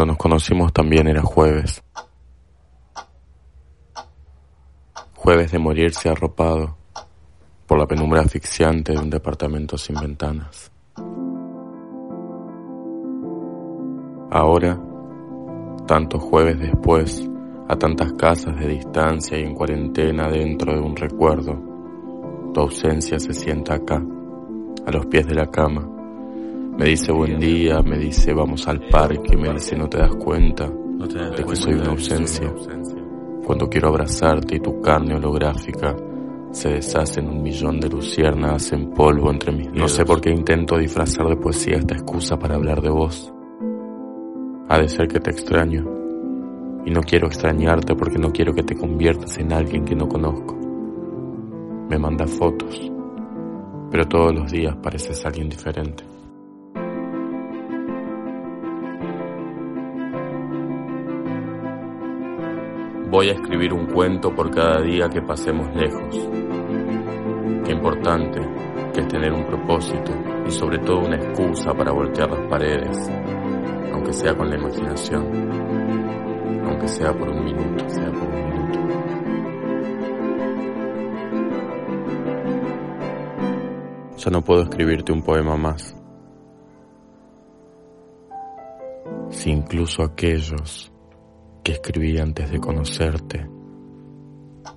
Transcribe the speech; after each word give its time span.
Cuando 0.00 0.14
nos 0.14 0.18
conocimos 0.18 0.72
también 0.72 1.08
era 1.08 1.20
jueves. 1.20 1.82
Jueves 5.14 5.52
de 5.52 5.58
morirse 5.58 6.08
arropado 6.08 6.74
por 7.66 7.78
la 7.78 7.86
penumbra 7.86 8.22
asfixiante 8.22 8.92
de 8.92 8.98
un 8.98 9.10
departamento 9.10 9.76
sin 9.76 9.96
ventanas. 9.96 10.72
Ahora, 14.30 14.80
tantos 15.86 16.22
jueves 16.22 16.58
después, 16.58 17.28
a 17.68 17.76
tantas 17.76 18.14
casas 18.14 18.58
de 18.58 18.68
distancia 18.68 19.38
y 19.38 19.42
en 19.42 19.54
cuarentena 19.54 20.30
dentro 20.30 20.72
de 20.72 20.80
un 20.80 20.96
recuerdo, 20.96 21.62
tu 22.54 22.60
ausencia 22.60 23.18
se 23.18 23.34
sienta 23.34 23.74
acá, 23.74 24.02
a 24.86 24.90
los 24.92 25.04
pies 25.08 25.26
de 25.26 25.34
la 25.34 25.50
cama. 25.50 25.99
Me 26.80 26.86
dice 26.86 27.12
buen 27.12 27.38
día, 27.38 27.82
me 27.82 27.98
dice 27.98 28.32
vamos 28.32 28.66
al 28.66 28.80
parque, 28.88 29.36
me 29.36 29.52
dice 29.52 29.76
no 29.76 29.86
te 29.86 29.98
das 29.98 30.16
cuenta 30.16 30.66
de 30.66 31.44
que 31.44 31.54
soy 31.54 31.74
una 31.74 31.90
ausencia. 31.90 32.50
Cuando 33.44 33.68
quiero 33.68 33.88
abrazarte 33.88 34.56
y 34.56 34.60
tu 34.60 34.80
carne 34.80 35.14
holográfica 35.14 35.94
se 36.52 36.70
deshace 36.70 37.20
en 37.20 37.28
un 37.28 37.42
millón 37.42 37.80
de 37.80 37.90
luciernas 37.90 38.72
en 38.72 38.92
polvo 38.92 39.30
entre 39.30 39.52
mis 39.52 39.66
dedos. 39.66 39.78
No 39.78 39.88
sé 39.88 40.06
por 40.06 40.22
qué 40.22 40.30
intento 40.30 40.78
disfrazar 40.78 41.28
de 41.28 41.36
poesía 41.36 41.76
esta 41.76 41.96
excusa 41.96 42.38
para 42.38 42.54
hablar 42.54 42.80
de 42.80 42.88
vos. 42.88 43.30
Ha 44.70 44.78
de 44.78 44.88
ser 44.88 45.06
que 45.06 45.20
te 45.20 45.32
extraño 45.32 45.84
y 46.86 46.90
no 46.90 47.02
quiero 47.02 47.26
extrañarte 47.26 47.94
porque 47.94 48.16
no 48.16 48.32
quiero 48.32 48.54
que 48.54 48.62
te 48.62 48.74
conviertas 48.74 49.36
en 49.36 49.52
alguien 49.52 49.84
que 49.84 49.94
no 49.94 50.08
conozco. 50.08 50.56
Me 51.90 51.98
manda 51.98 52.26
fotos, 52.26 52.90
pero 53.90 54.08
todos 54.08 54.34
los 54.34 54.50
días 54.50 54.74
pareces 54.76 55.26
alguien 55.26 55.50
diferente. 55.50 56.09
Voy 63.10 63.28
a 63.28 63.32
escribir 63.32 63.72
un 63.72 63.86
cuento 63.86 64.32
por 64.34 64.50
cada 64.54 64.80
día 64.82 65.08
que 65.08 65.20
pasemos 65.20 65.74
lejos. 65.74 66.16
Qué 67.64 67.72
importante 67.72 68.40
que 68.94 69.00
es 69.00 69.08
tener 69.08 69.32
un 69.32 69.44
propósito 69.46 70.12
y 70.46 70.50
sobre 70.50 70.78
todo 70.78 71.00
una 71.00 71.16
excusa 71.16 71.74
para 71.74 71.92
voltear 71.92 72.30
las 72.30 72.48
paredes, 72.48 73.10
aunque 73.92 74.12
sea 74.12 74.36
con 74.36 74.48
la 74.48 74.56
imaginación 74.56 75.50
aunque 76.70 76.88
sea 76.88 77.12
por 77.12 77.28
un 77.28 77.44
minuto, 77.44 77.88
sea 77.88 78.12
por 78.12 78.28
un 78.28 78.48
minuto. 78.48 78.78
Ya 84.18 84.30
no 84.30 84.44
puedo 84.44 84.62
escribirte 84.62 85.12
un 85.12 85.22
poema 85.22 85.56
más. 85.56 85.96
Si 89.30 89.50
incluso 89.50 90.02
aquellos 90.02 90.92
que 91.62 91.72
escribí 91.72 92.18
antes 92.18 92.50
de 92.50 92.58
conocerte 92.58 93.48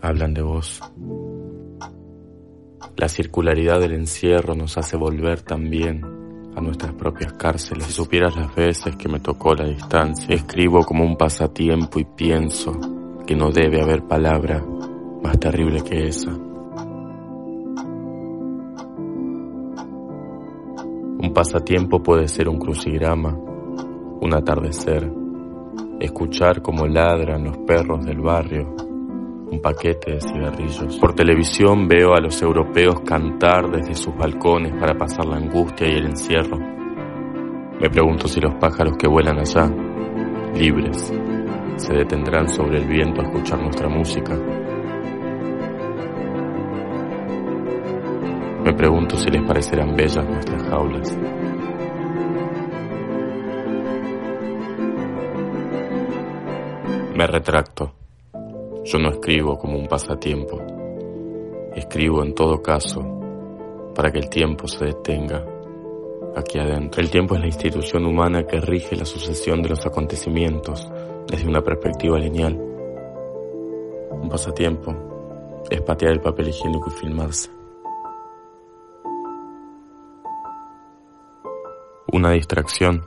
hablan 0.00 0.34
de 0.34 0.42
vos. 0.42 0.80
La 2.96 3.08
circularidad 3.08 3.80
del 3.80 3.92
encierro 3.92 4.54
nos 4.54 4.78
hace 4.78 4.96
volver 4.96 5.42
también 5.42 6.02
a 6.54 6.60
nuestras 6.60 6.94
propias 6.94 7.32
cárceles. 7.34 7.84
Si 7.86 7.92
supieras 7.92 8.36
las 8.36 8.54
veces 8.54 8.96
que 8.96 9.08
me 9.08 9.20
tocó 9.20 9.54
la 9.54 9.66
distancia, 9.66 10.34
escribo 10.34 10.84
como 10.84 11.04
un 11.04 11.16
pasatiempo 11.16 11.98
y 11.98 12.04
pienso 12.04 12.72
que 13.26 13.36
no 13.36 13.50
debe 13.50 13.82
haber 13.82 14.04
palabra 14.04 14.64
más 15.22 15.38
terrible 15.38 15.82
que 15.82 16.06
esa. 16.06 16.30
Un 21.18 21.32
pasatiempo 21.34 22.02
puede 22.02 22.28
ser 22.28 22.48
un 22.48 22.58
crucigrama, 22.58 23.34
un 23.34 24.34
atardecer, 24.34 25.12
escuchar 26.00 26.62
cómo 26.62 26.86
ladran 26.86 27.44
los 27.44 27.58
perros 27.58 28.04
del 28.04 28.20
barrio, 28.20 28.74
un 29.50 29.60
paquete 29.60 30.12
de 30.12 30.20
cigarrillos. 30.20 30.98
Por 30.98 31.14
televisión 31.14 31.88
veo 31.88 32.14
a 32.14 32.20
los 32.20 32.40
europeos 32.42 33.00
cantar 33.00 33.70
desde 33.70 33.94
sus 33.94 34.14
balcones 34.16 34.72
para 34.78 34.94
pasar 34.94 35.26
la 35.26 35.36
angustia 35.36 35.88
y 35.88 35.96
el 35.96 36.06
encierro. 36.06 36.58
Me 37.80 37.90
pregunto 37.90 38.28
si 38.28 38.40
los 38.40 38.54
pájaros 38.54 38.96
que 38.98 39.08
vuelan 39.08 39.38
allá, 39.38 39.70
libres, 40.54 41.12
se 41.76 41.92
detendrán 41.94 42.48
sobre 42.48 42.78
el 42.78 42.86
viento 42.86 43.20
a 43.20 43.24
escuchar 43.24 43.60
nuestra 43.60 43.88
música. 43.88 44.34
Me 48.64 48.72
pregunto 48.74 49.16
si 49.16 49.30
les 49.30 49.42
parecerán 49.42 49.94
bellas 49.94 50.28
nuestras 50.28 50.62
jaulas. 50.64 51.16
Me 57.16 57.26
retracto. 57.26 57.94
Yo 58.84 58.98
no 58.98 59.08
escribo 59.08 59.56
como 59.56 59.78
un 59.78 59.88
pasatiempo. 59.88 60.60
Escribo 61.74 62.22
en 62.22 62.34
todo 62.34 62.60
caso 62.60 63.00
para 63.94 64.12
que 64.12 64.18
el 64.18 64.28
tiempo 64.28 64.68
se 64.68 64.84
detenga 64.84 65.42
aquí 66.36 66.58
adentro. 66.58 67.00
El 67.00 67.08
tiempo 67.08 67.34
es 67.34 67.40
la 67.40 67.46
institución 67.46 68.04
humana 68.04 68.46
que 68.46 68.60
rige 68.60 68.96
la 68.96 69.06
sucesión 69.06 69.62
de 69.62 69.70
los 69.70 69.86
acontecimientos 69.86 70.86
desde 71.26 71.48
una 71.48 71.62
perspectiva 71.62 72.18
lineal. 72.18 72.52
Un 74.10 74.28
pasatiempo 74.28 75.64
es 75.70 75.80
patear 75.80 76.12
el 76.12 76.20
papel 76.20 76.48
higiénico 76.48 76.90
y 76.90 77.00
filmarse. 77.00 77.50
Una 82.12 82.32
distracción 82.32 83.06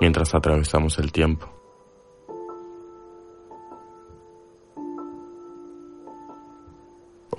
mientras 0.00 0.34
atravesamos 0.34 0.98
el 0.98 1.12
tiempo. 1.12 1.59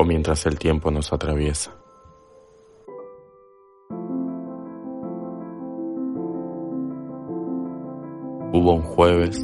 Mientras 0.04 0.46
el 0.46 0.58
tiempo 0.58 0.92
nos 0.92 1.12
atraviesa. 1.14 1.72
Hubo 8.54 8.74
un 8.74 8.82
jueves 8.82 9.44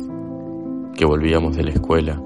que 0.96 1.06
volvíamos 1.06 1.56
de 1.56 1.63
la 1.63 1.72
escuela 1.72 2.22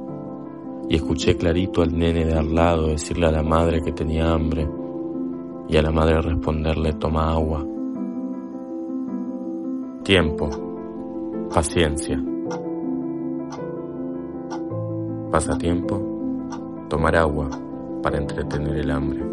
y 0.90 0.96
escuché 0.96 1.38
clarito 1.38 1.82
al 1.82 1.98
nene 1.98 2.26
de 2.26 2.34
al 2.34 2.54
lado 2.54 2.88
decirle 2.88 3.28
a 3.28 3.32
la 3.32 3.44
madre 3.44 3.82
que 3.82 3.92
tenía 3.92 4.32
hambre 4.32 4.68
y 5.70 5.78
a 5.78 5.82
la 5.82 5.92
madre 5.92 6.22
responderle 6.22 6.94
toma 6.94 7.32
agua. 7.32 7.66
Tiempo, 10.04 10.50
paciencia. 11.54 12.22
Pasatiempo, 15.32 16.88
tomar 16.90 17.16
agua 17.16 17.50
para 18.02 18.18
entretener 18.18 18.78
el 18.78 18.92
hambre. 18.92 19.24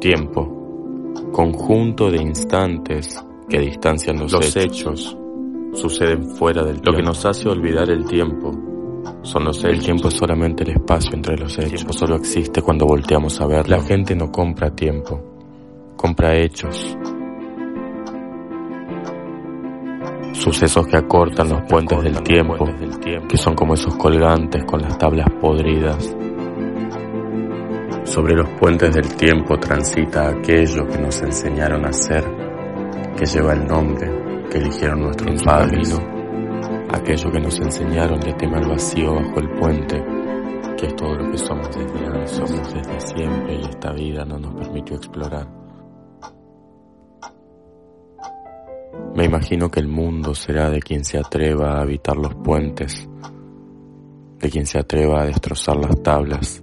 Tiempo, 0.00 1.12
conjunto 1.32 2.10
de 2.10 2.22
instantes 2.22 3.24
que 3.48 3.60
distancian 3.60 4.18
los, 4.18 4.56
hechos. 4.56 5.16
suceden 5.72 6.30
fuera 6.30 6.62
del 6.62 6.80
tiempo. 6.80 6.90
Lo 6.90 6.96
que 6.96 7.02
nos 7.02 7.24
hace 7.24 7.48
olvidar 7.48 7.88
el 7.90 8.04
tiempo 8.04 8.52
son 9.22 9.44
los 9.44 9.58
hechos. 9.58 9.78
El 9.78 9.84
tiempo 9.84 10.08
es 10.08 10.14
solamente 10.14 10.64
el 10.64 10.70
espacio 10.70 11.14
entre 11.14 11.36
los 11.36 11.52
hechos. 11.52 11.72
El 11.72 11.76
tiempo 11.76 11.92
solo 11.92 12.16
existe 12.16 12.62
cuando 12.62 12.86
volteamos 12.86 13.40
a 13.40 13.46
verlo. 13.46 13.76
La 13.76 13.82
gente 13.82 14.14
no 14.14 14.30
compra 14.30 14.70
tiempo, 14.70 15.20
compra 15.96 16.36
hechos. 16.36 16.96
Sucesos 20.32 20.86
que 20.86 20.96
acortan 20.98 21.48
los 21.48 21.62
puentes 21.62 22.02
del 22.02 22.22
tiempo, 22.22 22.66
que 23.26 23.36
son 23.38 23.54
como 23.54 23.74
esos 23.74 23.96
colgantes 23.96 24.64
con 24.64 24.82
las 24.82 24.98
tablas 24.98 25.28
podridas 25.40 26.14
sobre 28.06 28.34
los 28.34 28.48
puentes 28.60 28.94
del 28.94 29.14
tiempo 29.16 29.58
transita 29.58 30.28
aquello 30.28 30.86
que 30.86 30.98
nos 30.98 31.20
enseñaron 31.22 31.84
a 31.84 31.92
ser, 31.92 32.24
que 33.16 33.26
lleva 33.26 33.52
el 33.52 33.66
nombre 33.66 34.48
que 34.48 34.58
eligieron 34.58 35.00
nuestros 35.00 35.42
padres, 35.42 36.00
aquello 36.90 37.30
que 37.30 37.40
nos 37.40 37.58
enseñaron 37.58 38.20
de 38.20 38.32
temer 38.34 38.66
vacío 38.68 39.14
bajo 39.14 39.40
el 39.40 39.50
puente, 39.50 40.02
que 40.78 40.86
es 40.86 40.96
todo 40.96 41.14
lo 41.14 41.30
que 41.30 41.38
somos 41.38 41.68
desde 41.76 42.06
antes, 42.06 42.30
somos 42.30 42.74
desde 42.74 43.00
siempre 43.00 43.56
y 43.56 43.60
esta 43.62 43.92
vida 43.92 44.24
no 44.24 44.38
nos 44.38 44.54
permitió 44.54 44.96
explorar. 44.96 45.48
Me 49.16 49.24
imagino 49.24 49.70
que 49.70 49.80
el 49.80 49.88
mundo 49.88 50.34
será 50.34 50.70
de 50.70 50.80
quien 50.80 51.04
se 51.04 51.18
atreva 51.18 51.72
a 51.72 51.80
habitar 51.80 52.16
los 52.16 52.34
puentes, 52.36 53.08
de 54.38 54.50
quien 54.50 54.66
se 54.66 54.78
atreva 54.78 55.22
a 55.22 55.26
destrozar 55.26 55.76
las 55.76 56.02
tablas, 56.02 56.62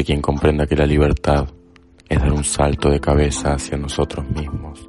de 0.00 0.04
quien 0.04 0.22
comprenda 0.22 0.66
que 0.66 0.76
la 0.76 0.86
libertad 0.86 1.46
es 2.08 2.18
dar 2.18 2.32
un 2.32 2.42
salto 2.42 2.88
de 2.88 3.00
cabeza 3.00 3.52
hacia 3.52 3.76
nosotros 3.76 4.26
mismos. 4.30 4.88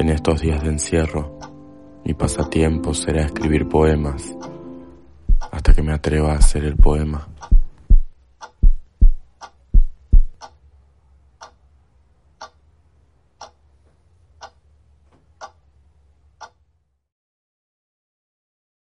En 0.00 0.08
estos 0.08 0.40
días 0.40 0.60
de 0.64 0.70
encierro, 0.70 1.38
mi 2.04 2.14
pasatiempo 2.14 2.92
será 2.92 3.22
escribir 3.22 3.68
poemas 3.68 4.36
hasta 5.52 5.72
que 5.72 5.82
me 5.82 5.92
atreva 5.92 6.32
a 6.32 6.38
hacer 6.38 6.64
el 6.64 6.74
poema. 6.74 7.28